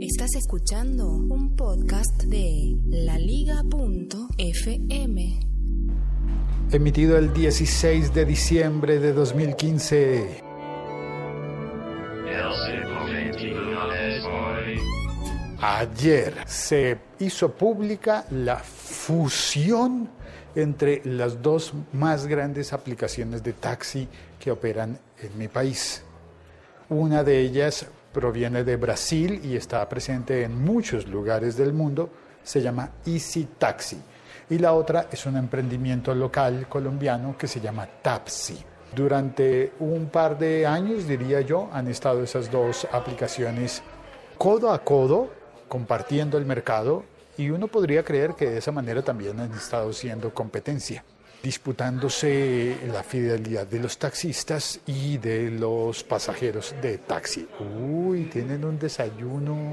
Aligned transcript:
Estás 0.00 0.36
escuchando 0.36 1.08
un 1.08 1.56
podcast 1.56 2.22
de 2.22 2.76
laliga.fm. 2.86 3.80
Emitido 6.70 7.18
el 7.18 7.34
16 7.34 8.14
de 8.14 8.24
diciembre 8.24 9.00
de 9.00 9.12
2015. 9.12 10.40
Ayer 15.60 16.34
se 16.46 16.98
hizo 17.18 17.50
pública 17.50 18.24
la 18.30 18.58
fusión 18.58 20.08
entre 20.54 21.02
las 21.06 21.42
dos 21.42 21.72
más 21.92 22.28
grandes 22.28 22.72
aplicaciones 22.72 23.42
de 23.42 23.52
taxi 23.52 24.06
que 24.38 24.52
operan 24.52 24.96
en 25.20 25.36
mi 25.36 25.48
país. 25.48 26.04
Una 26.88 27.24
de 27.24 27.40
ellas 27.40 27.88
proviene 28.18 28.64
de 28.64 28.74
Brasil 28.74 29.40
y 29.44 29.54
está 29.54 29.88
presente 29.88 30.42
en 30.42 30.60
muchos 30.60 31.06
lugares 31.06 31.56
del 31.56 31.72
mundo, 31.72 32.10
se 32.42 32.60
llama 32.60 32.90
Easy 33.06 33.46
Taxi. 33.56 33.96
Y 34.50 34.58
la 34.58 34.72
otra 34.72 35.06
es 35.12 35.24
un 35.24 35.36
emprendimiento 35.36 36.12
local 36.16 36.66
colombiano 36.68 37.38
que 37.38 37.46
se 37.46 37.60
llama 37.60 37.86
Tapsi. 38.02 38.58
Durante 38.92 39.74
un 39.78 40.08
par 40.08 40.36
de 40.36 40.66
años, 40.66 41.06
diría 41.06 41.42
yo, 41.42 41.70
han 41.72 41.86
estado 41.86 42.24
esas 42.24 42.50
dos 42.50 42.88
aplicaciones 42.90 43.82
codo 44.36 44.72
a 44.72 44.82
codo, 44.82 45.30
compartiendo 45.68 46.38
el 46.38 46.44
mercado, 46.44 47.04
y 47.36 47.50
uno 47.50 47.68
podría 47.68 48.02
creer 48.02 48.34
que 48.34 48.50
de 48.50 48.58
esa 48.58 48.72
manera 48.72 49.02
también 49.02 49.38
han 49.38 49.52
estado 49.52 49.92
siendo 49.92 50.34
competencia 50.34 51.04
disputándose 51.42 52.76
la 52.92 53.02
fidelidad 53.02 53.66
de 53.66 53.78
los 53.78 53.98
taxistas 53.98 54.80
y 54.86 55.18
de 55.18 55.50
los 55.50 56.02
pasajeros 56.04 56.74
de 56.82 56.98
taxi. 56.98 57.48
Uy, 57.80 58.24
tienen 58.24 58.64
un 58.64 58.78
desayuno 58.78 59.72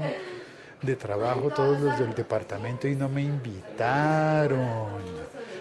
de 0.82 0.96
trabajo 0.96 1.50
todos 1.50 1.80
los 1.80 1.98
del 1.98 2.14
departamento 2.14 2.86
y 2.86 2.94
no 2.94 3.08
me 3.08 3.22
invitaron. 3.22 5.16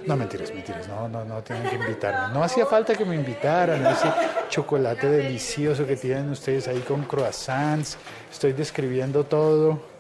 No, 0.05 0.15
mentiras, 0.15 0.53
mentiras, 0.53 0.87
no, 0.87 1.09
no, 1.09 1.25
no 1.25 1.41
tienen 1.41 1.67
que 1.67 1.75
invitarme. 1.77 2.33
No 2.33 2.43
hacía 2.43 2.67
falta 2.67 2.93
que 2.93 3.05
me 3.05 3.15
invitaran 3.15 3.83
ese 3.87 4.07
chocolate 4.49 5.09
delicioso 5.09 5.87
que 5.87 5.95
tienen 5.95 6.29
ustedes 6.29 6.67
ahí 6.67 6.79
con 6.81 7.03
croissants. 7.05 7.97
Estoy 8.31 8.53
describiendo 8.53 9.23
todo 9.23 9.94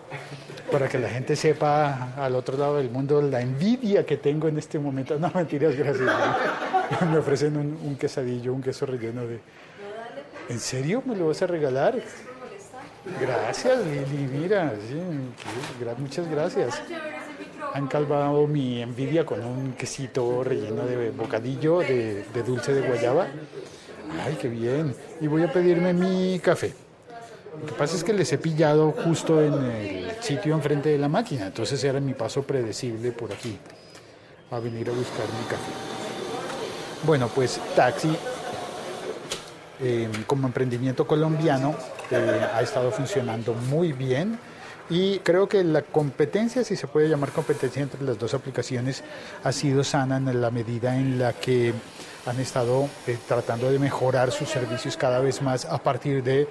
para 0.71 0.87
que 0.87 0.99
la 0.99 1.09
gente 1.09 1.35
sepa 1.35 2.13
al 2.17 2.35
otro 2.35 2.57
lado 2.57 2.77
del 2.77 2.89
mundo 2.89 3.21
la 3.21 3.41
envidia 3.41 4.05
que 4.05 4.17
tengo 4.17 4.47
en 4.47 4.57
este 4.57 4.79
momento. 4.79 5.17
No, 5.19 5.31
mentiras, 5.33 5.75
gracias. 5.75 6.09
Me 7.11 7.17
ofrecen 7.17 7.57
un, 7.57 7.95
quesadillo, 7.95 8.53
un 8.53 8.61
queso 8.61 8.85
relleno 8.85 9.25
de... 9.25 9.39
¿En 10.49 10.59
serio 10.59 11.01
me 11.03 11.15
lo 11.15 11.27
vas 11.27 11.41
a 11.41 11.47
regalar? 11.47 11.95
Gracias, 13.19 13.79
Lili, 13.85 14.27
mira, 14.27 14.73
muchas 15.97 16.29
gracias. 16.29 16.81
Han 17.73 17.87
calvado 17.87 18.45
mi 18.45 18.81
envidia 18.81 19.25
con 19.25 19.43
un 19.43 19.73
quesito 19.73 20.43
relleno 20.43 20.85
de 20.85 21.09
bocadillo 21.09 21.79
de 21.79 22.43
dulce 22.45 22.73
de 22.73 22.87
guayaba. 22.87 23.27
Ay, 24.23 24.37
qué 24.39 24.47
bien. 24.47 24.95
Y 25.19 25.27
voy 25.27 25.43
a 25.43 25.51
pedirme 25.51 25.93
mi 25.93 26.39
café. 26.39 26.84
Lo 27.59 27.65
que 27.67 27.73
pasa 27.73 27.95
es 27.95 28.03
que 28.03 28.13
les 28.13 28.31
he 28.33 28.37
pillado 28.37 28.91
justo 28.91 29.41
en 29.41 29.53
el 29.53 30.11
sitio 30.21 30.55
enfrente 30.55 30.89
de 30.89 30.97
la 30.97 31.07
máquina, 31.07 31.47
entonces 31.47 31.83
era 31.83 31.99
mi 31.99 32.13
paso 32.13 32.43
predecible 32.43 33.11
por 33.11 33.31
aquí, 33.31 33.57
a 34.51 34.59
venir 34.59 34.89
a 34.89 34.93
buscar 34.93 35.25
mi 35.39 35.45
café. 35.45 35.71
Bueno, 37.05 37.29
pues 37.33 37.59
taxi, 37.75 38.15
em, 39.79 40.11
como 40.25 40.47
emprendimiento 40.47 41.05
colombiano, 41.07 41.75
eh, 42.11 42.47
ha 42.53 42.61
estado 42.61 42.91
funcionando 42.91 43.53
muy 43.53 43.93
bien 43.93 44.37
y 44.89 45.19
creo 45.19 45.47
que 45.47 45.63
la 45.63 45.81
competencia, 45.81 46.63
si 46.63 46.75
se 46.75 46.87
puede 46.87 47.09
llamar 47.09 47.31
competencia 47.31 47.81
entre 47.81 48.03
las 48.03 48.19
dos 48.19 48.33
aplicaciones, 48.33 49.03
ha 49.43 49.51
sido 49.51 49.83
sana 49.83 50.17
en 50.17 50.41
la 50.41 50.51
medida 50.51 50.95
en 50.95 51.19
la 51.19 51.33
que 51.33 51.73
han 52.25 52.39
estado 52.39 52.87
eh, 53.07 53.17
tratando 53.27 53.71
de 53.71 53.79
mejorar 53.79 54.31
sus 54.31 54.49
servicios 54.49 54.97
cada 54.97 55.19
vez 55.19 55.41
más 55.41 55.65
a 55.65 55.77
partir 55.77 56.23
de 56.23 56.47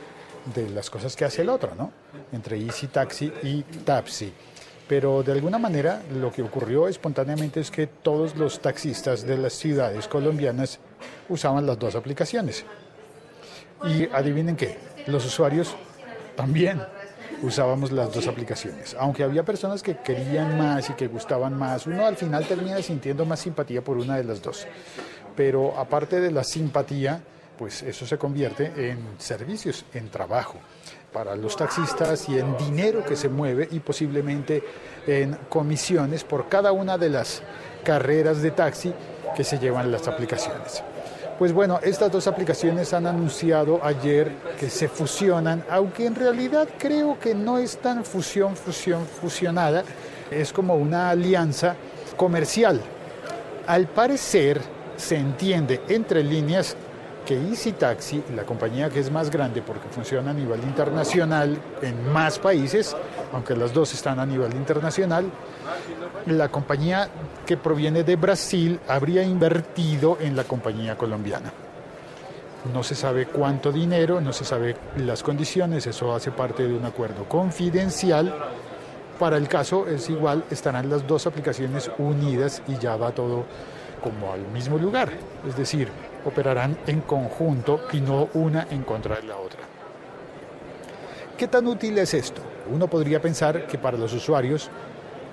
de 0.54 0.68
las 0.70 0.90
cosas 0.90 1.16
que 1.16 1.24
hace 1.24 1.42
el 1.42 1.48
otro, 1.48 1.74
¿no? 1.74 1.92
Entre 2.32 2.58
Easy 2.58 2.88
Taxi 2.88 3.32
y 3.42 3.62
Tapsi. 3.62 4.32
Pero 4.86 5.22
de 5.22 5.32
alguna 5.32 5.58
manera 5.58 6.02
lo 6.12 6.30
que 6.30 6.42
ocurrió 6.42 6.88
espontáneamente 6.88 7.60
es 7.60 7.70
que 7.70 7.86
todos 7.86 8.36
los 8.36 8.60
taxistas 8.60 9.26
de 9.26 9.38
las 9.38 9.54
ciudades 9.54 10.08
colombianas 10.08 10.78
usaban 11.28 11.66
las 11.66 11.78
dos 11.78 11.94
aplicaciones. 11.94 12.64
Y 13.84 14.08
adivinen 14.12 14.56
qué, 14.56 14.78
los 15.06 15.24
usuarios 15.24 15.74
también 16.36 16.82
usábamos 17.42 17.92
las 17.92 18.12
dos 18.12 18.26
aplicaciones. 18.26 18.94
Aunque 18.98 19.22
había 19.22 19.42
personas 19.42 19.82
que 19.82 19.96
querían 19.98 20.58
más 20.58 20.90
y 20.90 20.94
que 20.94 21.06
gustaban 21.08 21.58
más, 21.58 21.86
uno 21.86 22.06
al 22.06 22.16
final 22.16 22.46
termina 22.46 22.80
sintiendo 22.82 23.24
más 23.24 23.40
simpatía 23.40 23.82
por 23.82 23.98
una 23.98 24.16
de 24.16 24.24
las 24.24 24.42
dos. 24.42 24.66
Pero 25.36 25.78
aparte 25.78 26.20
de 26.20 26.30
la 26.30 26.44
simpatía, 26.44 27.22
pues 27.58 27.82
eso 27.82 28.06
se 28.06 28.18
convierte 28.18 28.90
en 28.90 28.98
servicios, 29.18 29.84
en 29.94 30.08
trabajo 30.08 30.58
para 31.12 31.36
los 31.36 31.56
taxistas 31.56 32.28
y 32.28 32.38
en 32.38 32.56
dinero 32.56 33.04
que 33.04 33.14
se 33.14 33.28
mueve 33.28 33.68
y 33.70 33.78
posiblemente 33.78 34.62
en 35.06 35.36
comisiones 35.48 36.24
por 36.24 36.48
cada 36.48 36.72
una 36.72 36.98
de 36.98 37.08
las 37.08 37.42
carreras 37.84 38.42
de 38.42 38.50
taxi 38.50 38.92
que 39.36 39.44
se 39.44 39.58
llevan 39.58 39.92
las 39.92 40.08
aplicaciones. 40.08 40.82
Pues 41.38 41.52
bueno, 41.52 41.80
estas 41.82 42.12
dos 42.12 42.26
aplicaciones 42.26 42.92
han 42.92 43.06
anunciado 43.06 43.84
ayer 43.84 44.30
que 44.58 44.70
se 44.70 44.88
fusionan, 44.88 45.64
aunque 45.68 46.06
en 46.06 46.14
realidad 46.14 46.68
creo 46.78 47.18
que 47.18 47.34
no 47.34 47.58
es 47.58 47.76
tan 47.78 48.04
fusión, 48.04 48.56
fusión, 48.56 49.04
fusionada, 49.06 49.82
es 50.30 50.52
como 50.52 50.76
una 50.76 51.10
alianza 51.10 51.74
comercial. 52.16 52.80
Al 53.66 53.88
parecer 53.88 54.60
se 54.96 55.16
entiende 55.16 55.80
entre 55.88 56.22
líneas 56.22 56.76
que 57.24 57.34
Easy 57.34 57.72
Taxi, 57.72 58.22
la 58.34 58.44
compañía 58.44 58.90
que 58.90 59.00
es 59.00 59.10
más 59.10 59.30
grande 59.30 59.62
porque 59.62 59.88
funciona 59.88 60.30
a 60.30 60.34
nivel 60.34 60.60
internacional 60.62 61.58
en 61.82 62.12
más 62.12 62.38
países, 62.38 62.94
aunque 63.32 63.56
las 63.56 63.72
dos 63.72 63.92
están 63.94 64.20
a 64.20 64.26
nivel 64.26 64.54
internacional, 64.54 65.24
la 66.26 66.48
compañía 66.48 67.08
que 67.46 67.56
proviene 67.56 68.04
de 68.04 68.16
Brasil 68.16 68.80
habría 68.88 69.22
invertido 69.22 70.18
en 70.20 70.36
la 70.36 70.44
compañía 70.44 70.96
colombiana. 70.96 71.52
No 72.72 72.82
se 72.82 72.94
sabe 72.94 73.26
cuánto 73.26 73.70
dinero, 73.72 74.20
no 74.20 74.32
se 74.32 74.44
sabe 74.44 74.76
las 74.96 75.22
condiciones, 75.22 75.86
eso 75.86 76.14
hace 76.14 76.30
parte 76.30 76.66
de 76.66 76.74
un 76.74 76.84
acuerdo 76.84 77.28
confidencial. 77.28 78.34
Para 79.18 79.36
el 79.36 79.48
caso 79.48 79.86
es 79.86 80.08
igual, 80.08 80.44
estarán 80.50 80.88
las 80.88 81.06
dos 81.06 81.26
aplicaciones 81.26 81.90
unidas 81.98 82.62
y 82.66 82.78
ya 82.78 82.96
va 82.96 83.12
todo 83.12 83.44
como 84.02 84.32
al 84.32 84.46
mismo 84.48 84.78
lugar. 84.78 85.10
Es 85.46 85.56
decir, 85.56 85.88
operarán 86.24 86.78
en 86.86 87.00
conjunto 87.02 87.82
y 87.92 88.00
no 88.00 88.28
una 88.34 88.66
en 88.70 88.82
contra 88.82 89.16
de 89.16 89.24
la 89.24 89.36
otra. 89.36 89.60
¿Qué 91.36 91.48
tan 91.48 91.66
útil 91.66 91.98
es 91.98 92.14
esto? 92.14 92.40
Uno 92.72 92.88
podría 92.88 93.20
pensar 93.20 93.66
que 93.66 93.78
para 93.78 93.98
los 93.98 94.12
usuarios 94.12 94.70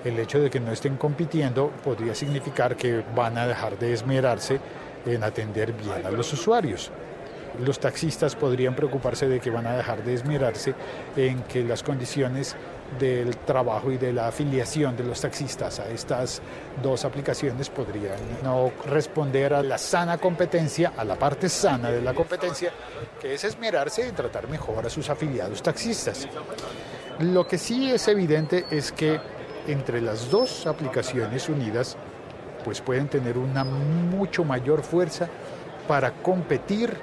el 0.04 0.18
hecho 0.18 0.40
de 0.40 0.50
que 0.50 0.60
no 0.60 0.72
estén 0.72 0.96
compitiendo 0.96 1.70
podría 1.84 2.14
significar 2.14 2.76
que 2.76 3.04
van 3.14 3.38
a 3.38 3.46
dejar 3.46 3.78
de 3.78 3.92
esmerarse 3.92 4.58
en 5.06 5.22
atender 5.22 5.72
bien 5.72 6.04
a 6.04 6.10
los 6.10 6.32
usuarios. 6.32 6.90
Los 7.60 7.78
taxistas 7.78 8.34
podrían 8.34 8.74
preocuparse 8.74 9.28
de 9.28 9.40
que 9.40 9.50
van 9.50 9.66
a 9.66 9.76
dejar 9.76 10.02
de 10.02 10.14
esmerarse 10.14 10.74
en 11.16 11.42
que 11.42 11.62
las 11.62 11.82
condiciones 11.82 12.56
del 12.98 13.36
trabajo 13.38 13.90
y 13.90 13.98
de 13.98 14.12
la 14.12 14.28
afiliación 14.28 14.96
de 14.96 15.04
los 15.04 15.20
taxistas 15.20 15.80
a 15.80 15.88
estas 15.88 16.42
dos 16.82 17.04
aplicaciones 17.04 17.70
podrían 17.70 18.18
no 18.42 18.72
responder 18.86 19.54
a 19.54 19.62
la 19.62 19.78
sana 19.78 20.18
competencia, 20.18 20.92
a 20.96 21.04
la 21.04 21.16
parte 21.16 21.48
sana 21.48 21.90
de 21.90 22.02
la 22.02 22.14
competencia, 22.14 22.70
que 23.20 23.34
es 23.34 23.44
esmerarse 23.44 24.06
en 24.06 24.14
tratar 24.14 24.48
mejor 24.48 24.86
a 24.86 24.90
sus 24.90 25.08
afiliados 25.08 25.62
taxistas. 25.62 26.28
Lo 27.20 27.46
que 27.46 27.58
sí 27.58 27.90
es 27.90 28.08
evidente 28.08 28.64
es 28.70 28.92
que 28.92 29.20
entre 29.66 30.00
las 30.00 30.30
dos 30.30 30.66
aplicaciones 30.66 31.48
unidas, 31.48 31.96
pues 32.64 32.80
pueden 32.80 33.08
tener 33.08 33.38
una 33.38 33.64
mucho 33.64 34.44
mayor 34.44 34.82
fuerza 34.82 35.28
para 35.86 36.12
competir 36.12 36.96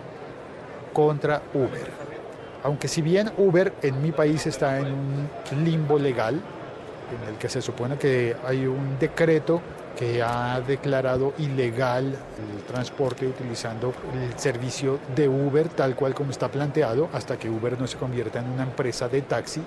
contra 0.93 1.41
Uber 1.53 2.09
aunque 2.63 2.87
si 2.87 3.01
bien 3.01 3.31
Uber 3.37 3.73
en 3.81 4.01
mi 4.01 4.11
país 4.11 4.45
está 4.47 4.79
en 4.79 4.87
un 4.87 5.63
limbo 5.63 5.97
legal, 5.97 6.35
en 6.35 7.29
el 7.29 7.37
que 7.39 7.49
se 7.49 7.61
supone 7.61 7.97
que 7.97 8.35
hay 8.45 8.65
un 8.65 8.99
decreto 8.99 9.61
que 9.97 10.21
ha 10.21 10.61
declarado 10.61 11.33
ilegal 11.39 12.05
el 12.05 12.63
transporte 12.63 13.27
utilizando 13.27 13.93
el 14.13 14.37
servicio 14.39 14.99
de 15.15 15.27
Uber 15.27 15.67
tal 15.69 15.95
cual 15.95 16.13
como 16.13 16.31
está 16.31 16.49
planteado 16.49 17.09
hasta 17.11 17.37
que 17.37 17.49
Uber 17.49 17.79
no 17.79 17.87
se 17.87 17.97
convierta 17.97 18.39
en 18.39 18.49
una 18.49 18.63
empresa 18.63 19.09
de 19.09 19.23
taxi. 19.23 19.61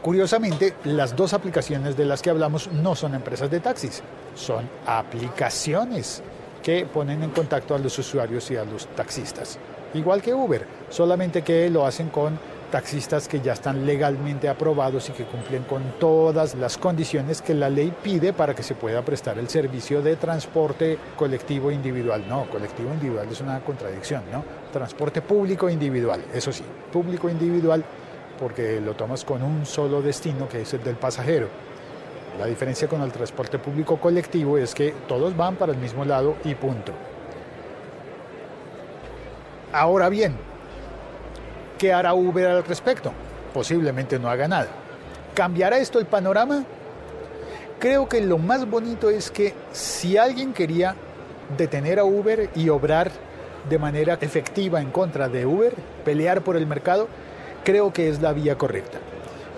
Curiosamente, 0.00 0.74
las 0.84 1.16
dos 1.16 1.34
aplicaciones 1.34 1.96
de 1.96 2.04
las 2.04 2.22
que 2.22 2.30
hablamos 2.30 2.70
no 2.72 2.94
son 2.94 3.14
empresas 3.14 3.50
de 3.50 3.58
taxis, 3.58 4.02
son 4.36 4.68
aplicaciones 4.86 6.22
que 6.62 6.86
ponen 6.86 7.22
en 7.22 7.30
contacto 7.30 7.74
a 7.74 7.78
los 7.78 7.98
usuarios 7.98 8.50
y 8.50 8.56
a 8.56 8.64
los 8.64 8.86
taxistas 8.88 9.58
igual 9.94 10.22
que 10.22 10.34
Uber, 10.34 10.66
solamente 10.90 11.42
que 11.42 11.70
lo 11.70 11.86
hacen 11.86 12.08
con 12.10 12.38
taxistas 12.70 13.28
que 13.28 13.40
ya 13.40 13.54
están 13.54 13.86
legalmente 13.86 14.46
aprobados 14.46 15.08
y 15.08 15.12
que 15.12 15.24
cumplen 15.24 15.62
con 15.62 15.82
todas 15.98 16.54
las 16.54 16.76
condiciones 16.76 17.40
que 17.40 17.54
la 17.54 17.70
ley 17.70 17.94
pide 18.02 18.34
para 18.34 18.54
que 18.54 18.62
se 18.62 18.74
pueda 18.74 19.02
prestar 19.02 19.38
el 19.38 19.48
servicio 19.48 20.02
de 20.02 20.16
transporte 20.16 20.98
colectivo 21.16 21.70
individual. 21.70 22.28
No, 22.28 22.46
colectivo 22.50 22.92
individual 22.92 23.26
es 23.30 23.40
una 23.40 23.60
contradicción, 23.60 24.22
¿no? 24.30 24.44
Transporte 24.70 25.22
público 25.22 25.70
individual, 25.70 26.22
eso 26.34 26.52
sí, 26.52 26.64
público 26.92 27.30
individual 27.30 27.82
porque 28.38 28.80
lo 28.80 28.94
tomas 28.94 29.24
con 29.24 29.42
un 29.42 29.66
solo 29.66 30.00
destino 30.00 30.48
que 30.48 30.60
es 30.60 30.74
el 30.74 30.84
del 30.84 30.96
pasajero. 30.96 31.48
La 32.38 32.46
diferencia 32.46 32.86
con 32.86 33.02
el 33.02 33.10
transporte 33.10 33.58
público 33.58 33.96
colectivo 33.96 34.58
es 34.58 34.72
que 34.72 34.94
todos 35.08 35.36
van 35.36 35.56
para 35.56 35.72
el 35.72 35.78
mismo 35.78 36.04
lado 36.04 36.36
y 36.44 36.54
punto. 36.54 36.92
Ahora 39.72 40.08
bien, 40.08 40.36
¿qué 41.78 41.92
hará 41.92 42.14
Uber 42.14 42.46
al 42.46 42.64
respecto? 42.64 43.12
Posiblemente 43.52 44.20
no 44.20 44.30
haga 44.30 44.46
nada. 44.46 44.68
¿Cambiará 45.34 45.78
esto 45.78 45.98
el 45.98 46.06
panorama? 46.06 46.64
Creo 47.80 48.08
que 48.08 48.20
lo 48.20 48.38
más 48.38 48.70
bonito 48.70 49.10
es 49.10 49.32
que 49.32 49.54
si 49.72 50.16
alguien 50.16 50.52
quería 50.52 50.94
detener 51.56 51.98
a 51.98 52.04
Uber 52.04 52.50
y 52.54 52.68
obrar 52.68 53.10
de 53.68 53.78
manera 53.78 54.16
efectiva 54.20 54.80
en 54.80 54.90
contra 54.90 55.28
de 55.28 55.44
Uber, 55.44 55.74
pelear 56.04 56.42
por 56.42 56.56
el 56.56 56.66
mercado, 56.66 57.08
creo 57.64 57.92
que 57.92 58.08
es 58.08 58.22
la 58.22 58.32
vía 58.32 58.56
correcta. 58.56 58.98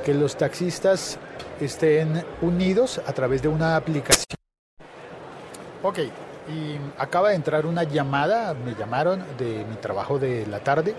Que 0.04 0.14
los 0.14 0.36
taxistas 0.36 1.18
estén 1.60 2.24
unidos 2.40 3.00
a 3.06 3.12
través 3.12 3.42
de 3.42 3.48
una 3.48 3.76
aplicación. 3.76 4.24
Ok, 5.82 5.98
y 5.98 6.76
acaba 6.98 7.30
de 7.30 7.36
entrar 7.36 7.66
una 7.66 7.84
llamada, 7.84 8.54
me 8.54 8.74
llamaron 8.74 9.24
de 9.38 9.64
mi 9.64 9.76
trabajo 9.76 10.18
de 10.18 10.46
la 10.46 10.60
tarde 10.60 10.94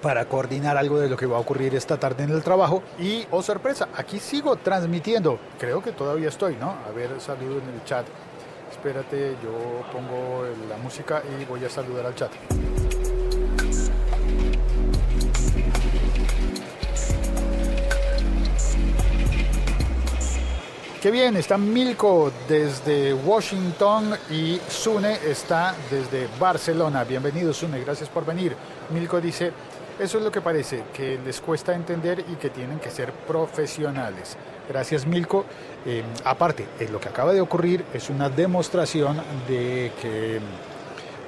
para 0.00 0.26
coordinar 0.26 0.76
algo 0.76 0.98
de 1.00 1.08
lo 1.08 1.16
que 1.16 1.26
va 1.26 1.36
a 1.36 1.40
ocurrir 1.40 1.74
esta 1.74 1.98
tarde 1.98 2.24
en 2.24 2.30
el 2.30 2.42
trabajo. 2.42 2.82
Y, 2.98 3.26
oh 3.30 3.42
sorpresa, 3.42 3.88
aquí 3.96 4.20
sigo 4.20 4.56
transmitiendo. 4.56 5.38
Creo 5.58 5.82
que 5.82 5.92
todavía 5.92 6.28
estoy, 6.28 6.56
¿no? 6.56 6.76
A 6.86 6.92
ver, 6.94 7.20
saludo 7.20 7.58
en 7.58 7.74
el 7.74 7.84
chat. 7.84 8.06
Espérate, 8.70 9.36
yo 9.42 9.82
pongo 9.92 10.44
la 10.68 10.76
música 10.76 11.22
y 11.40 11.44
voy 11.44 11.64
a 11.64 11.70
saludar 11.70 12.06
al 12.06 12.14
chat. 12.14 12.30
Qué 21.06 21.12
bien, 21.12 21.36
está 21.36 21.56
Milko 21.56 22.32
desde 22.48 23.14
Washington 23.14 24.12
y 24.28 24.58
Sune 24.68 25.14
está 25.24 25.72
desde 25.88 26.26
Barcelona. 26.36 27.04
Bienvenido 27.04 27.52
Sune, 27.52 27.78
gracias 27.78 28.08
por 28.08 28.26
venir. 28.26 28.56
Milko 28.90 29.20
dice, 29.20 29.52
eso 30.00 30.18
es 30.18 30.24
lo 30.24 30.32
que 30.32 30.40
parece, 30.40 30.82
que 30.92 31.20
les 31.24 31.40
cuesta 31.40 31.76
entender 31.76 32.24
y 32.28 32.34
que 32.34 32.50
tienen 32.50 32.80
que 32.80 32.90
ser 32.90 33.12
profesionales. 33.12 34.36
Gracias 34.68 35.06
Milko. 35.06 35.44
Eh, 35.86 36.02
aparte, 36.24 36.66
eh, 36.80 36.88
lo 36.90 36.98
que 36.98 37.08
acaba 37.08 37.32
de 37.32 37.40
ocurrir 37.40 37.84
es 37.94 38.10
una 38.10 38.28
demostración 38.28 39.22
de 39.46 39.92
que 40.02 40.40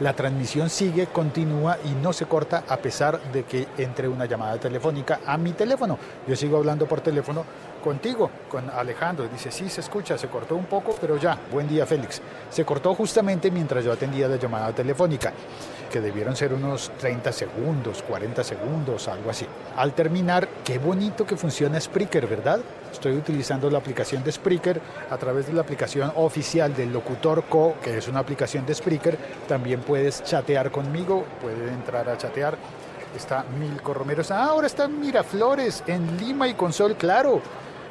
la 0.01 0.13
transmisión 0.13 0.71
sigue, 0.71 1.07
continúa 1.07 1.77
y 1.85 1.91
no 2.03 2.13
se 2.13 2.27
corta 2.27 2.63
a 2.69 2.77
pesar 2.77 3.21
de 3.33 3.45
que 3.45 3.67
entre 3.79 4.07
una 4.07 4.27
llamada 4.27 4.59
telefónica 4.59 5.21
a 5.27 5.37
mi 5.37 5.53
teléfono. 5.53 5.99
Yo 6.27 6.37
sigo 6.37 6.57
hablando 6.57 6.87
por 6.87 7.01
teléfono 7.01 7.45
contigo, 7.79 8.31
con 8.49 8.69
Alejandro. 8.71 9.29
Dice, 9.29 9.51
sí, 9.51 9.69
se 9.69 9.81
escucha, 9.81 10.19
se 10.19 10.29
cortó 10.29 10.57
un 10.57 10.67
poco, 10.67 10.95
pero 11.01 11.17
ya, 11.17 11.39
buen 11.51 11.69
día 11.69 11.87
Félix. 11.87 12.21
Se 12.51 12.65
cortó 12.65 12.95
justamente 12.95 13.51
mientras 13.51 13.85
yo 13.85 13.93
atendía 13.93 14.29
la 14.29 14.37
llamada 14.37 14.73
telefónica, 14.73 15.33
que 15.91 16.01
debieron 16.01 16.37
ser 16.37 16.53
unos 16.53 16.91
30 16.99 17.33
segundos, 17.33 18.03
40 18.03 18.45
segundos, 18.45 19.09
algo 19.09 19.31
así. 19.31 19.47
Al 19.77 19.93
terminar, 19.95 20.49
qué 20.65 20.79
bonito 20.79 21.27
que 21.27 21.37
funciona 21.37 21.81
Spreaker, 21.81 22.27
¿verdad? 22.27 22.61
Estoy 22.93 23.17
utilizando 23.17 23.71
la 23.71 23.79
aplicación 23.79 24.25
de 24.25 24.33
Spreaker 24.33 24.81
a 25.11 25.17
través 25.17 25.47
de 25.47 25.53
la 25.53 25.61
aplicación 25.61 26.13
oficial 26.17 26.75
del 26.75 26.93
Locutor 26.93 27.45
Co, 27.45 27.75
que 27.83 27.99
es 27.99 28.09
una 28.09 28.21
aplicación 28.21 28.67
de 28.67 28.75
Spreaker. 28.75 29.17
También 29.47 29.81
puedes 29.81 30.23
chatear 30.25 30.71
conmigo, 30.71 31.25
puedes 31.41 31.71
entrar 31.71 32.09
a 32.09 32.17
chatear. 32.17 32.57
Está 33.17 33.45
Milko 33.59 33.95
Romero. 33.95 34.23
Ah, 34.31 34.47
ahora 34.47 34.67
está 34.67 34.87
Miraflores, 34.87 35.83
en 35.87 36.19
Lima 36.19 36.49
y 36.49 36.55
con 36.55 36.73
sol 36.73 36.97
claro. 36.97 37.41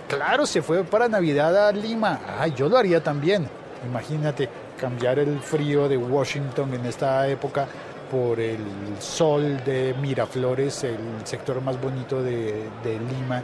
Claro, 0.08 0.46
se 0.46 0.62
fue 0.62 0.86
para 0.86 1.10
Navidad 1.10 1.68
a 1.68 1.72
Lima. 1.74 2.22
Ay, 2.40 2.54
yo 2.56 2.70
lo 2.70 2.78
haría 2.78 3.04
también. 3.04 3.46
Imagínate 3.86 4.48
cambiar 4.80 5.20
el 5.20 5.42
frío 5.42 5.90
de 5.90 5.98
Washington 5.98 6.74
en 6.74 6.86
esta 6.86 7.28
época 7.28 7.68
por 8.10 8.40
el 8.40 8.60
sol 9.00 9.62
de 9.66 9.94
Miraflores, 10.02 10.86
el 10.86 10.98
sector 11.26 11.62
más 11.62 11.80
bonito 11.82 12.24
de, 12.24 12.70
de 12.86 13.00
Lima. 13.00 13.44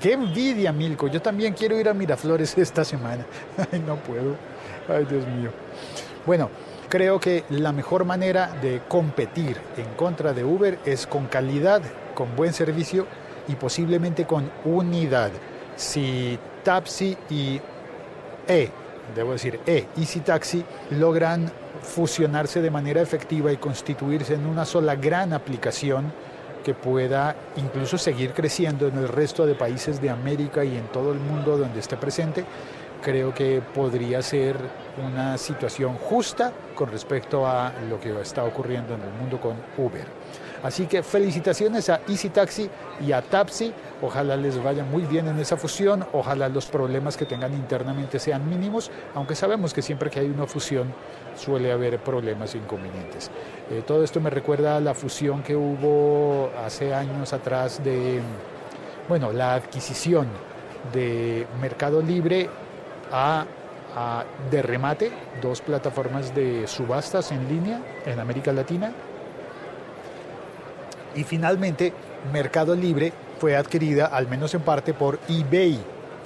Qué 0.00 0.14
envidia, 0.14 0.72
Milko. 0.72 1.06
Yo 1.06 1.22
también 1.22 1.54
quiero 1.54 1.78
ir 1.78 1.88
a 1.88 1.94
Miraflores 1.94 2.58
esta 2.58 2.84
semana. 2.84 3.24
Ay, 3.70 3.78
no 3.86 3.94
puedo. 3.94 4.34
Ay, 4.88 5.04
Dios 5.04 5.24
mío. 5.28 5.50
Bueno, 6.26 6.50
creo 6.88 7.20
que 7.20 7.44
la 7.48 7.70
mejor 7.70 8.04
manera 8.04 8.48
de 8.60 8.82
competir 8.88 9.56
en 9.76 9.94
contra 9.94 10.32
de 10.32 10.42
Uber 10.42 10.80
es 10.84 11.06
con 11.06 11.26
calidad, 11.26 11.80
con 12.16 12.34
buen 12.34 12.52
servicio 12.52 13.06
y 13.46 13.54
posiblemente 13.54 14.26
con 14.26 14.50
unidad 14.64 15.30
si 15.76 16.38
Taxi 16.62 17.16
y 17.30 17.60
E, 18.46 18.70
debo 19.14 19.32
decir 19.32 19.60
E, 19.66 19.86
Easy 19.96 20.20
Taxi 20.20 20.64
logran 20.90 21.50
fusionarse 21.82 22.60
de 22.60 22.70
manera 22.70 23.00
efectiva 23.00 23.52
y 23.52 23.56
constituirse 23.56 24.34
en 24.34 24.46
una 24.46 24.64
sola 24.64 24.96
gran 24.96 25.32
aplicación 25.32 26.12
que 26.62 26.74
pueda 26.74 27.34
incluso 27.56 27.98
seguir 27.98 28.32
creciendo 28.32 28.86
en 28.86 28.96
el 28.96 29.08
resto 29.08 29.46
de 29.46 29.54
países 29.54 30.00
de 30.00 30.10
América 30.10 30.64
y 30.64 30.76
en 30.76 30.86
todo 30.88 31.12
el 31.12 31.18
mundo 31.18 31.58
donde 31.58 31.80
esté 31.80 31.96
presente, 31.96 32.44
creo 33.02 33.34
que 33.34 33.60
podría 33.74 34.22
ser 34.22 34.56
una 35.04 35.36
situación 35.36 35.96
justa 35.96 36.52
con 36.74 36.90
respecto 36.90 37.46
a 37.46 37.72
lo 37.88 38.00
que 38.00 38.18
está 38.20 38.44
ocurriendo 38.44 38.94
en 38.94 39.02
el 39.02 39.10
mundo 39.10 39.40
con 39.40 39.56
Uber. 39.76 40.06
Así 40.62 40.86
que 40.86 41.02
felicitaciones 41.02 41.88
a 41.90 42.00
Easy 42.08 42.28
Taxi 42.28 42.70
y 43.04 43.12
a 43.12 43.22
Tapsi. 43.22 43.72
Ojalá 44.00 44.36
les 44.36 44.62
vaya 44.62 44.84
muy 44.84 45.02
bien 45.02 45.28
en 45.28 45.38
esa 45.38 45.56
fusión. 45.56 46.04
Ojalá 46.12 46.48
los 46.48 46.66
problemas 46.66 47.16
que 47.16 47.24
tengan 47.24 47.52
internamente 47.52 48.18
sean 48.18 48.48
mínimos, 48.48 48.90
aunque 49.14 49.34
sabemos 49.34 49.74
que 49.74 49.82
siempre 49.82 50.10
que 50.10 50.20
hay 50.20 50.26
una 50.28 50.46
fusión 50.46 50.92
suele 51.36 51.72
haber 51.72 51.98
problemas 51.98 52.54
e 52.54 52.58
inconvenientes. 52.58 53.30
Eh, 53.70 53.82
todo 53.86 54.04
esto 54.04 54.20
me 54.20 54.30
recuerda 54.30 54.76
a 54.76 54.80
la 54.80 54.94
fusión 54.94 55.42
que 55.42 55.56
hubo 55.56 56.50
hace 56.64 56.94
años 56.94 57.32
atrás 57.32 57.82
de, 57.82 58.20
bueno, 59.08 59.32
la 59.32 59.54
adquisición 59.54 60.28
de 60.92 61.46
Mercado 61.60 62.02
Libre 62.02 62.48
a 63.10 63.46
de 64.50 64.62
remate, 64.62 65.12
dos 65.42 65.60
plataformas 65.60 66.34
de 66.34 66.66
subastas 66.66 67.30
en 67.30 67.46
línea 67.48 67.80
en 68.06 68.20
América 68.20 68.52
Latina, 68.52 68.92
y 71.14 71.24
finalmente, 71.24 71.92
Mercado 72.32 72.74
Libre 72.74 73.12
fue 73.38 73.56
adquirida, 73.56 74.06
al 74.06 74.28
menos 74.28 74.54
en 74.54 74.62
parte, 74.62 74.94
por 74.94 75.18
eBay. 75.28 75.78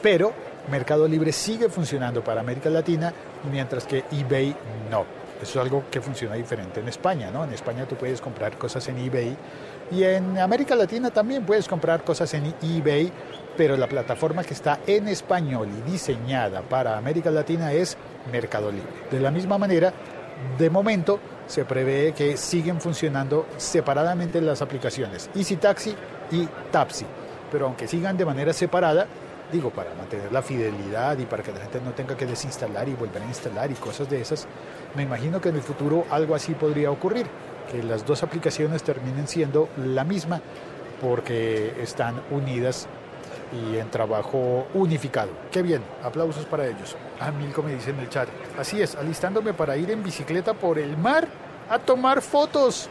Pero 0.03 0.33
Mercado 0.71 1.07
Libre 1.09 1.33
sigue 1.33 1.69
funcionando 1.69 2.23
para 2.23 2.41
América 2.41 2.71
Latina, 2.71 3.13
mientras 3.51 3.85
que 3.87 4.05
eBay 4.11 4.55
no. 4.91 5.05
Eso 5.41 5.61
es 5.61 5.65
algo 5.65 5.85
que 5.91 6.01
funciona 6.01 6.35
diferente 6.35 6.81
en 6.81 6.89
España, 6.89 7.31
¿no? 7.31 7.45
En 7.45 7.53
España 7.53 7.87
tú 7.87 7.95
puedes 7.95 8.21
comprar 8.21 8.57
cosas 8.57 8.89
en 8.89 8.99
eBay 8.99 9.37
y 9.91 10.03
en 10.03 10.39
América 10.39 10.75
Latina 10.75 11.11
también 11.11 11.45
puedes 11.45 11.69
comprar 11.69 12.03
cosas 12.05 12.33
en 12.35 12.55
eBay, 12.63 13.13
pero 13.57 13.77
la 13.77 13.87
plataforma 13.87 14.43
que 14.43 14.55
está 14.55 14.81
en 14.87 15.09
español 15.09 15.69
y 15.69 15.91
diseñada 15.91 16.63
para 16.63 16.97
América 16.97 17.31
Latina 17.31 17.73
es 17.73 17.97
Mercado 18.33 18.73
Libre. 18.73 18.89
De 19.11 19.21
la 19.21 19.31
misma 19.31 19.59
manera, 19.59 19.93
de 20.59 20.71
momento 20.71 21.21
se 21.47 21.65
prevé 21.65 22.13
que 22.13 22.37
siguen 22.37 22.81
funcionando 22.81 23.47
separadamente 23.57 24.41
las 24.41 24.63
aplicaciones 24.63 25.31
Easy 25.35 25.57
Taxi 25.57 25.95
y 26.31 26.47
Tapsi. 26.71 27.07
Pero 27.51 27.67
aunque 27.67 27.87
sigan 27.87 28.17
de 28.17 28.25
manera 28.25 28.53
separada, 28.53 29.07
digo, 29.53 29.71
para 29.71 29.95
mantener 29.95 30.33
la 30.33 30.43
fidelidad 30.43 31.17
y 31.19 31.25
para 31.25 31.43
que 31.43 31.53
la 31.53 31.61
gente 31.61 31.81
no 31.81 31.93
tenga 31.93 32.17
que 32.17 32.27
desinstalar 32.27 32.89
y 32.89 32.95
volver 32.95 33.23
a 33.23 33.27
instalar 33.27 33.71
y 33.71 33.75
cosas 33.75 34.11
de 34.11 34.21
esas, 34.21 34.47
me 34.95 35.05
imagino 35.05 35.41
que 35.41 35.51
en 35.51 35.57
el 35.57 35.63
futuro 35.63 36.05
algo 36.11 36.35
así 36.35 36.55
podría 36.55 36.91
ocurrir, 36.91 37.27
que 37.71 37.83
las 37.83 38.05
dos 38.05 38.23
aplicaciones 38.23 38.83
terminen 38.83 39.29
siendo 39.29 39.69
la 39.77 40.05
misma 40.05 40.41
porque 41.01 41.75
están 41.81 42.23
unidas 42.31 42.89
y 43.53 43.77
en 43.77 43.91
trabajo 43.91 44.67
unificado. 44.75 45.31
Qué 45.51 45.63
bien, 45.63 45.83
aplausos 46.03 46.45
para 46.47 46.67
ellos. 46.67 46.97
A 47.21 47.27
ah, 47.27 47.33
Milko 47.33 47.63
me 47.63 47.75
dice 47.75 47.91
en 47.91 48.01
el 48.01 48.09
chat. 48.09 48.29
Así 48.59 48.81
es, 48.81 48.95
alistándome 48.97 49.55
para 49.55 49.77
ir 49.77 49.91
en 49.91 50.03
bicicleta 50.03 50.55
por 50.55 50.79
el 50.79 50.97
mar 50.97 51.29
a 51.69 51.79
tomar 51.79 52.23
fotos. 52.23 52.89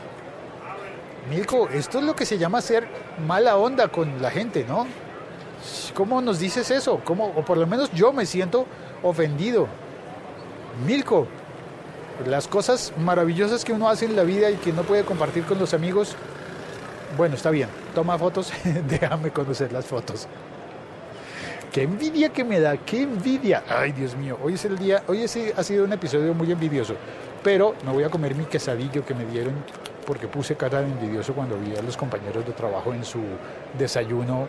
Milko, 1.30 1.70
esto 1.70 2.00
es 2.00 2.06
lo 2.06 2.16
que 2.16 2.26
se 2.26 2.38
llama 2.38 2.62
ser 2.62 2.88
mala 3.26 3.58
onda 3.58 3.88
con 3.88 4.22
la 4.22 4.30
gente, 4.30 4.66
¿no? 4.68 4.86
¿Cómo 5.94 6.22
nos 6.22 6.40
dices 6.40 6.70
eso? 6.70 7.02
¿Cómo, 7.04 7.34
o 7.36 7.44
por 7.44 7.58
lo 7.58 7.66
menos 7.66 7.92
yo 7.92 8.14
me 8.14 8.26
siento 8.26 8.66
ofendido. 9.02 9.68
Milko, 10.86 11.28
las 12.28 12.48
cosas 12.48 12.94
maravillosas 12.98 13.64
que 13.64 13.74
uno 13.74 13.90
hace 13.90 14.06
en 14.06 14.16
la 14.16 14.24
vida 14.24 14.50
y 14.50 14.56
que 14.56 14.74
no 14.74 14.84
puede 14.84 15.04
compartir 15.04 15.44
con 15.46 15.60
los 15.60 15.74
amigos, 15.74 16.16
bueno, 17.18 17.36
está 17.36 17.50
bien, 17.50 17.70
toma 17.96 18.20
fotos, 18.20 18.54
déjame 18.88 19.32
conocer 19.32 19.72
las 19.72 19.86
fotos. 19.86 20.28
Qué 21.72 21.84
envidia 21.84 22.30
que 22.30 22.44
me 22.44 22.60
da, 22.60 22.78
qué 22.78 23.02
envidia. 23.02 23.64
Ay, 23.68 23.92
Dios 23.92 24.16
mío, 24.16 24.38
hoy 24.44 24.54
es 24.54 24.66
el 24.66 24.78
día, 24.78 25.04
hoy 25.08 25.24
ha 25.24 25.64
sido 25.64 25.84
un 25.84 25.94
episodio 25.94 26.34
muy 26.34 26.52
envidioso, 26.52 26.96
pero 27.44 27.74
me 27.84 27.92
voy 27.92 28.04
a 28.04 28.10
comer 28.10 28.36
mi 28.36 28.46
quesadillo 28.46 29.04
que 29.04 29.16
me 29.16 29.26
dieron 29.26 29.56
porque 30.06 30.28
puse 30.28 30.56
cara 30.56 30.82
de 30.82 30.88
envidioso 30.88 31.34
cuando 31.34 31.58
vi 31.58 31.76
a 31.76 31.82
los 31.82 31.98
compañeros 31.98 32.46
de 32.46 32.54
trabajo 32.54 32.94
en 32.94 33.04
su 33.04 33.20
desayuno, 33.78 34.48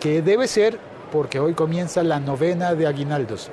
que 0.00 0.20
debe 0.20 0.48
ser 0.48 0.78
porque 1.12 1.38
hoy 1.38 1.54
comienza 1.54 2.02
la 2.02 2.18
novena 2.18 2.74
de 2.74 2.86
aguinaldos. 2.86 3.50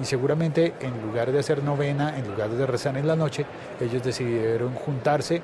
Y 0.00 0.04
seguramente 0.04 0.74
en 0.80 1.00
lugar 1.02 1.32
de 1.32 1.38
hacer 1.38 1.62
novena, 1.62 2.18
en 2.18 2.28
lugar 2.28 2.50
de 2.50 2.66
rezar 2.66 2.96
en 2.96 3.06
la 3.06 3.16
noche, 3.16 3.46
ellos 3.80 4.02
decidieron 4.02 4.74
juntarse 4.74 5.42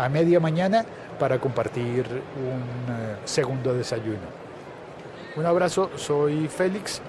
a 0.00 0.08
media 0.08 0.40
mañana 0.40 0.84
para 1.18 1.38
compartir 1.38 2.06
un 2.06 2.94
eh, 2.94 3.16
segundo 3.24 3.74
desayuno. 3.74 4.40
Un 5.36 5.44
abrazo, 5.44 5.90
soy 5.96 6.48
Félix, 6.48 7.02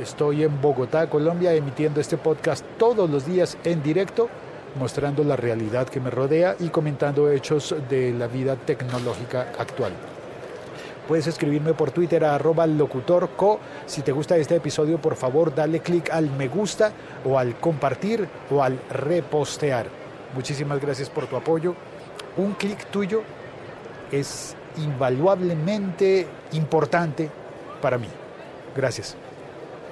estoy 0.00 0.44
en 0.44 0.60
Bogotá, 0.60 1.10
Colombia, 1.10 1.52
emitiendo 1.52 2.00
este 2.00 2.16
podcast 2.16 2.64
todos 2.78 3.10
los 3.10 3.26
días 3.26 3.58
en 3.64 3.82
directo, 3.82 4.28
mostrando 4.78 5.24
la 5.24 5.36
realidad 5.36 5.88
que 5.88 6.00
me 6.00 6.10
rodea 6.10 6.54
y 6.60 6.68
comentando 6.68 7.30
hechos 7.30 7.74
de 7.90 8.12
la 8.12 8.28
vida 8.28 8.54
tecnológica 8.54 9.48
actual. 9.58 9.92
Puedes 11.08 11.26
escribirme 11.26 11.74
por 11.74 11.90
Twitter 11.90 12.24
a 12.24 12.34
arroba 12.34 12.66
locutorco. 12.66 13.60
Si 13.86 14.02
te 14.02 14.12
gusta 14.12 14.36
este 14.36 14.56
episodio, 14.56 14.98
por 14.98 15.16
favor, 15.16 15.54
dale 15.54 15.80
clic 15.80 16.10
al 16.10 16.30
me 16.30 16.48
gusta 16.48 16.92
o 17.24 17.38
al 17.38 17.56
compartir 17.56 18.28
o 18.50 18.62
al 18.62 18.78
repostear. 18.90 19.86
Muchísimas 20.34 20.80
gracias 20.80 21.08
por 21.08 21.26
tu 21.26 21.36
apoyo. 21.36 21.74
Un 22.36 22.52
clic 22.52 22.86
tuyo 22.86 23.22
es 24.12 24.54
invaluablemente 24.76 26.26
importante 26.52 27.30
para 27.80 27.98
mí. 27.98 28.08
Gracias. 28.74 29.16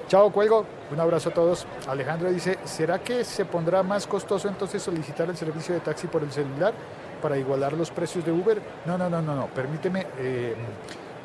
Chao, 0.09 0.31
cuelgo. 0.31 0.67
Un 0.93 1.01
abrazo 1.01 1.31
a 1.31 1.35
todos. 1.35 1.67
Alejandro 1.89 2.31
dice, 2.31 2.59
¿será 2.65 2.99
que 2.99 3.25
se 3.25 3.47
pondrá 3.47 3.83
más 3.83 4.07
costoso 4.07 4.49
entonces 4.49 4.83
solicitar 4.83 5.29
el 5.31 5.37
servicio 5.37 5.75
de 5.75 5.81
taxi 5.81 6.07
por 6.07 6.23
el 6.23 6.31
celular 6.31 6.75
para 7.23 7.39
igualar 7.39 7.73
los 7.73 7.91
precios 7.91 8.25
de 8.25 8.31
Uber? 8.31 8.61
No, 8.85 8.99
no, 8.99 9.09
no, 9.09 9.23
no, 9.23 9.35
no. 9.35 9.47
Permíteme, 9.47 10.07
eh, 10.19 10.55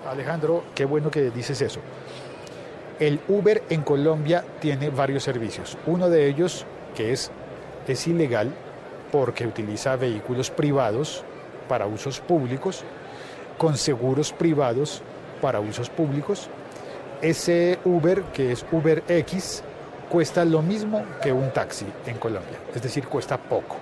Alejandro, 0.10 0.64
qué 0.74 0.86
bueno 0.86 1.12
que 1.12 1.30
dices 1.30 1.62
eso. 1.62 1.82
El 3.00 3.20
Uber 3.28 3.64
en 3.70 3.82
Colombia 3.84 4.46
tiene 4.62 4.90
varios 4.90 5.24
servicios. 5.24 5.78
Uno 5.86 6.10
de 6.10 6.28
ellos, 6.28 6.66
que 6.96 7.12
es, 7.12 7.32
es 7.88 8.08
ilegal 8.08 8.54
porque 9.12 9.46
utiliza 9.46 9.96
vehículos 9.96 10.50
privados 10.50 11.24
para 11.68 11.86
usos 11.86 12.20
públicos, 12.20 12.84
con 13.58 13.78
seguros 13.78 14.32
privados 14.32 15.02
para 15.42 15.60
usos 15.60 15.90
públicos. 15.90 16.50
Ese 17.22 17.80
Uber, 17.84 18.24
que 18.34 18.52
es 18.52 18.66
Uber 18.72 19.04
X, 19.08 19.64
cuesta 20.10 20.46
lo 20.46 20.62
mismo 20.62 21.04
que 21.22 21.32
un 21.32 21.52
taxi 21.52 21.86
en 22.06 22.18
Colombia, 22.18 22.58
es 22.74 22.82
decir, 22.82 23.08
cuesta 23.08 23.38
poco. 23.38 23.78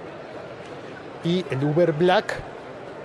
Y 1.23 1.45
el 1.49 1.63
Uber 1.63 1.93
Black 1.93 2.35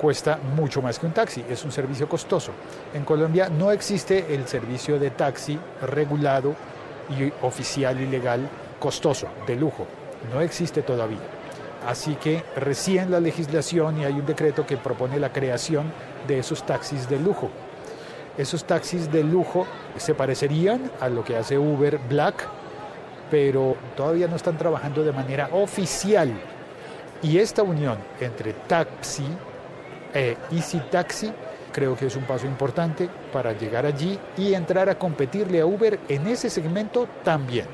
cuesta 0.01 0.39
mucho 0.57 0.83
más 0.83 0.99
que 0.99 1.07
un 1.07 1.13
taxi, 1.13 1.45
es 1.49 1.65
un 1.65 1.71
servicio 1.71 2.09
costoso. 2.09 2.53
En 2.93 3.05
Colombia 3.05 3.49
no 3.49 3.71
existe 3.71 4.35
el 4.35 4.49
servicio 4.49 4.99
de 4.99 5.11
taxi 5.11 5.59
regulado 5.83 6.55
y 7.11 7.33
oficial 7.45 8.01
y 8.01 8.07
legal 8.07 8.49
costoso, 8.81 9.29
de 9.47 9.55
lujo, 9.55 9.87
no 10.33 10.41
existe 10.41 10.83
todavía. 10.83 11.42
Así 11.87 12.15
que 12.15 12.45
recién 12.57 13.11
la 13.11 13.21
legislación 13.21 14.01
y 14.01 14.05
hay 14.05 14.13
un 14.13 14.27
decreto 14.27 14.67
que 14.67 14.77
propone 14.77 15.19
la 15.19 15.33
creación 15.33 15.93
de 16.27 16.39
esos 16.39 16.65
taxis 16.65 17.09
de 17.09 17.19
lujo. 17.19 17.51
Esos 18.39 18.65
taxis 18.65 19.11
de 19.11 19.25
lujo 19.25 19.67
se 19.97 20.15
parecerían 20.15 20.91
a 21.01 21.09
lo 21.09 21.25
que 21.25 21.37
hace 21.37 21.59
Uber 21.59 21.99
Black, 22.09 22.47
pero 23.31 23.77
todavía 23.97 24.29
no 24.29 24.37
están 24.37 24.57
trabajando 24.57 25.03
de 25.03 25.13
manera 25.13 25.49
oficial. 25.53 26.33
Y 27.23 27.39
esta 27.39 27.63
unión 27.63 27.99
entre 28.21 28.53
taxi 28.53 29.27
eh, 30.15 30.37
Easy 30.51 30.79
Taxi 30.91 31.33
creo 31.73 31.97
que 31.97 32.07
es 32.07 32.17
un 32.17 32.25
paso 32.25 32.47
importante 32.47 33.09
para 33.33 33.53
llegar 33.53 33.87
allí 33.87 34.19
y 34.37 34.53
entrar 34.53 34.91
a 34.91 34.99
competirle 34.99 35.61
a 35.61 35.67
Uber 35.67 35.99
en 36.09 36.27
ese 36.27 36.51
segmento 36.51 37.09
también. 37.25 37.67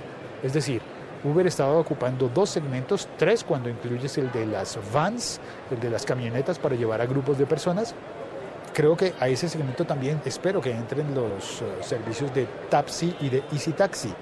Es 0.43 0.53
decir, 0.53 0.81
Uber 1.25 1.47
estaba 1.47 1.77
ocupando 1.77 2.31
dos 2.33 2.51
segmentos, 2.51 3.09
tres 3.17 3.43
cuando 3.43 3.69
incluyes 3.69 4.17
el 4.19 4.31
de 4.31 4.47
las 4.47 4.79
vans, 4.93 5.41
el 5.71 5.81
de 5.81 5.91
las 5.91 6.05
camionetas 6.05 6.59
para 6.59 6.77
llevar 6.77 7.01
a 7.01 7.07
grupos 7.07 7.39
de 7.39 7.47
personas. 7.47 7.95
Creo 8.73 8.97
que 8.97 9.15
a 9.19 9.29
ese 9.29 9.49
segmento 9.49 9.85
también 9.85 10.21
espero 10.25 10.61
que 10.61 10.71
entren 10.71 11.13
los 11.15 11.63
uh, 11.63 11.83
servicios 11.83 12.33
de 12.35 12.47
taxi 12.69 13.17
y 13.21 13.29
de 13.29 13.43
Easy 13.53 13.73
Taxi. 13.73 14.15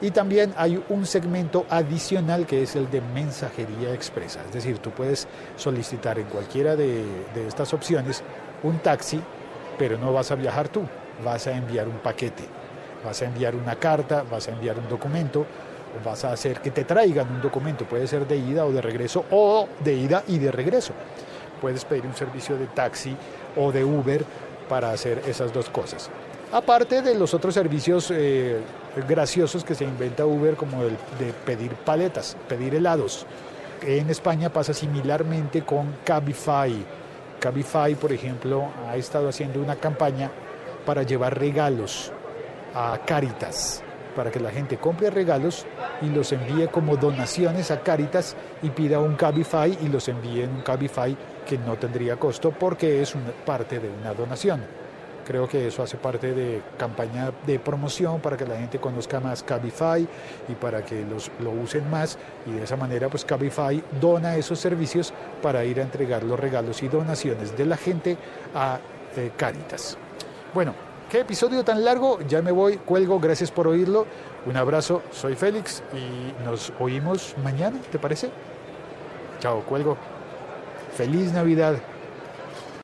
Y 0.00 0.10
también 0.10 0.52
hay 0.56 0.82
un 0.88 1.06
segmento 1.06 1.64
adicional 1.70 2.44
que 2.44 2.62
es 2.62 2.74
el 2.74 2.90
de 2.90 3.00
mensajería 3.00 3.94
expresa. 3.94 4.40
Es 4.44 4.52
decir, 4.52 4.78
tú 4.78 4.90
puedes 4.90 5.28
solicitar 5.56 6.18
en 6.18 6.26
cualquiera 6.26 6.74
de, 6.74 7.04
de 7.34 7.46
estas 7.46 7.72
opciones 7.72 8.24
un 8.64 8.80
taxi, 8.80 9.20
pero 9.78 9.96
no 9.98 10.12
vas 10.12 10.32
a 10.32 10.34
viajar 10.34 10.68
tú, 10.68 10.82
vas 11.24 11.46
a 11.46 11.52
enviar 11.52 11.86
un 11.86 11.98
paquete, 11.98 12.42
vas 13.04 13.22
a 13.22 13.26
enviar 13.26 13.54
una 13.54 13.76
carta, 13.76 14.24
vas 14.28 14.48
a 14.48 14.50
enviar 14.50 14.76
un 14.76 14.88
documento, 14.88 15.46
vas 16.04 16.24
a 16.24 16.32
hacer 16.32 16.60
que 16.60 16.70
te 16.70 16.84
traigan 16.84 17.30
un 17.30 17.40
documento, 17.40 17.84
puede 17.84 18.06
ser 18.06 18.26
de 18.26 18.36
ida 18.36 18.64
o 18.64 18.72
de 18.72 18.80
regreso, 18.80 19.24
o 19.30 19.68
de 19.82 19.94
ida 19.94 20.22
y 20.28 20.38
de 20.38 20.50
regreso. 20.50 20.92
Puedes 21.60 21.84
pedir 21.84 22.06
un 22.06 22.14
servicio 22.14 22.56
de 22.56 22.66
taxi 22.66 23.16
o 23.56 23.70
de 23.70 23.84
Uber 23.84 24.24
para 24.68 24.90
hacer 24.90 25.22
esas 25.26 25.52
dos 25.52 25.68
cosas. 25.68 26.10
Aparte 26.52 27.00
de 27.02 27.14
los 27.14 27.32
otros 27.34 27.54
servicios 27.54 28.10
eh, 28.10 28.60
graciosos 29.08 29.64
que 29.64 29.74
se 29.74 29.84
inventa 29.84 30.26
Uber, 30.26 30.54
como 30.54 30.82
el 30.82 30.96
de 31.18 31.32
pedir 31.46 31.72
paletas, 31.72 32.36
pedir 32.48 32.74
helados. 32.74 33.26
En 33.82 34.10
España 34.10 34.52
pasa 34.52 34.74
similarmente 34.74 35.62
con 35.62 35.96
Cabify. 36.04 36.84
Cabify, 37.40 37.94
por 37.94 38.12
ejemplo, 38.12 38.68
ha 38.88 38.96
estado 38.96 39.28
haciendo 39.28 39.60
una 39.60 39.76
campaña 39.76 40.30
para 40.84 41.02
llevar 41.02 41.38
regalos 41.38 42.12
a 42.74 42.98
Caritas, 43.04 43.82
para 44.14 44.30
que 44.30 44.40
la 44.40 44.50
gente 44.50 44.78
compre 44.78 45.10
regalos 45.10 45.66
y 46.00 46.06
los 46.06 46.32
envíe 46.32 46.68
como 46.68 46.96
donaciones 46.96 47.70
a 47.70 47.80
Caritas 47.80 48.36
y 48.62 48.70
pida 48.70 49.00
un 49.00 49.16
Cabify 49.16 49.76
y 49.82 49.88
los 49.88 50.08
envíe 50.08 50.42
en 50.42 50.50
un 50.50 50.62
Cabify 50.62 51.16
que 51.46 51.58
no 51.58 51.76
tendría 51.76 52.16
costo 52.16 52.50
porque 52.50 53.02
es 53.02 53.14
una 53.14 53.30
parte 53.44 53.78
de 53.78 53.88
una 53.88 54.14
donación. 54.14 54.62
Creo 55.26 55.48
que 55.48 55.68
eso 55.68 55.82
hace 55.82 55.96
parte 55.96 56.34
de 56.34 56.62
campaña 56.76 57.32
de 57.46 57.58
promoción 57.60 58.20
para 58.20 58.36
que 58.36 58.44
la 58.44 58.56
gente 58.56 58.78
conozca 58.78 59.20
más 59.20 59.42
Cabify 59.42 60.06
y 60.48 60.54
para 60.54 60.84
que 60.84 61.04
los, 61.04 61.30
lo 61.40 61.50
usen 61.50 61.88
más 61.88 62.18
y 62.46 62.52
de 62.52 62.64
esa 62.64 62.76
manera 62.76 63.08
pues 63.08 63.24
Cabify 63.24 63.82
dona 64.00 64.36
esos 64.36 64.58
servicios 64.58 65.12
para 65.40 65.64
ir 65.64 65.78
a 65.78 65.84
entregar 65.84 66.24
los 66.24 66.38
regalos 66.38 66.82
y 66.82 66.88
donaciones 66.88 67.56
de 67.56 67.66
la 67.66 67.76
gente 67.76 68.16
a 68.54 68.80
eh, 69.16 69.30
Caritas. 69.36 69.96
Bueno, 70.52 70.74
qué 71.12 71.20
episodio 71.20 71.62
tan 71.62 71.84
largo, 71.84 72.20
ya 72.26 72.40
me 72.40 72.52
voy, 72.52 72.78
cuelgo, 72.78 73.20
gracias 73.20 73.50
por 73.50 73.68
oírlo, 73.68 74.06
un 74.46 74.56
abrazo, 74.56 75.02
soy 75.12 75.34
Félix 75.34 75.82
y 75.92 76.42
nos 76.42 76.72
oímos 76.80 77.34
mañana, 77.44 77.78
¿te 77.90 77.98
parece? 77.98 78.30
Chao, 79.38 79.60
cuelgo. 79.60 79.98
Feliz 80.96 81.30
Navidad. 81.34 81.76